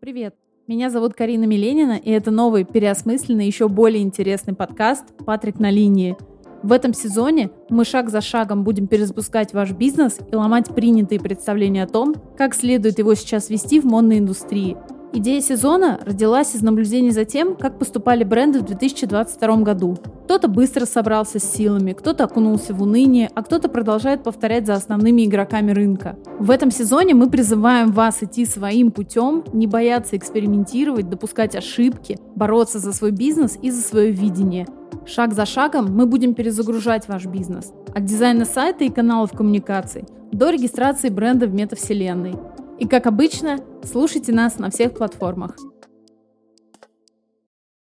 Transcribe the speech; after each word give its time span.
Привет! 0.00 0.34
Меня 0.66 0.88
зовут 0.88 1.12
Карина 1.12 1.44
Миленина, 1.44 1.98
и 2.02 2.10
это 2.10 2.30
новый, 2.30 2.64
переосмысленный, 2.64 3.46
еще 3.46 3.68
более 3.68 4.02
интересный 4.02 4.54
подкаст 4.54 5.04
«Патрик 5.26 5.58
на 5.58 5.70
линии». 5.70 6.16
В 6.62 6.72
этом 6.72 6.94
сезоне 6.94 7.50
мы 7.68 7.84
шаг 7.84 8.08
за 8.08 8.22
шагом 8.22 8.64
будем 8.64 8.86
перезапускать 8.86 9.52
ваш 9.52 9.72
бизнес 9.72 10.18
и 10.32 10.34
ломать 10.34 10.74
принятые 10.74 11.20
представления 11.20 11.82
о 11.82 11.86
том, 11.86 12.14
как 12.38 12.54
следует 12.54 12.98
его 12.98 13.14
сейчас 13.14 13.50
вести 13.50 13.78
в 13.78 13.84
модной 13.84 14.20
индустрии– 14.20 14.78
Идея 15.12 15.40
сезона 15.40 15.98
родилась 16.06 16.54
из 16.54 16.62
наблюдений 16.62 17.10
за 17.10 17.24
тем, 17.24 17.56
как 17.56 17.80
поступали 17.80 18.22
бренды 18.22 18.60
в 18.60 18.64
2022 18.64 19.56
году. 19.56 19.98
Кто-то 20.24 20.46
быстро 20.46 20.86
собрался 20.86 21.40
с 21.40 21.52
силами, 21.52 21.94
кто-то 21.94 22.24
окунулся 22.24 22.72
в 22.74 22.82
уныние, 22.82 23.28
а 23.34 23.42
кто-то 23.42 23.68
продолжает 23.68 24.22
повторять 24.22 24.66
за 24.66 24.74
основными 24.74 25.26
игроками 25.26 25.72
рынка. 25.72 26.16
В 26.38 26.48
этом 26.52 26.70
сезоне 26.70 27.14
мы 27.14 27.28
призываем 27.28 27.90
вас 27.90 28.22
идти 28.22 28.46
своим 28.46 28.92
путем, 28.92 29.42
не 29.52 29.66
бояться 29.66 30.16
экспериментировать, 30.16 31.10
допускать 31.10 31.56
ошибки, 31.56 32.20
бороться 32.36 32.78
за 32.78 32.92
свой 32.92 33.10
бизнес 33.10 33.58
и 33.60 33.72
за 33.72 33.82
свое 33.82 34.12
видение. 34.12 34.68
Шаг 35.06 35.34
за 35.34 35.44
шагом 35.44 35.92
мы 35.92 36.06
будем 36.06 36.34
перезагружать 36.34 37.08
ваш 37.08 37.26
бизнес. 37.26 37.72
От 37.92 38.04
дизайна 38.04 38.44
сайта 38.44 38.84
и 38.84 38.90
каналов 38.90 39.32
коммуникаций 39.32 40.04
до 40.30 40.50
регистрации 40.50 41.08
бренда 41.08 41.48
в 41.48 41.54
метавселенной. 41.54 42.34
И 42.80 42.86
как 42.86 43.06
обычно, 43.06 43.58
слушайте 43.84 44.32
нас 44.32 44.58
на 44.58 44.70
всех 44.70 44.94
платформах. 44.94 45.54